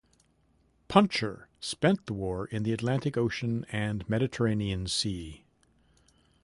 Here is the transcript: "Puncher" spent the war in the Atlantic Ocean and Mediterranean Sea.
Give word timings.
"Puncher" 0.87 1.47
spent 1.59 2.07
the 2.07 2.13
war 2.15 2.47
in 2.47 2.63
the 2.63 2.73
Atlantic 2.73 3.17
Ocean 3.17 3.67
and 3.71 4.03
Mediterranean 4.09 4.87
Sea. 4.87 5.45